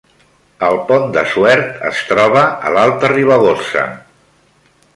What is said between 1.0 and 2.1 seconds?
de Suert es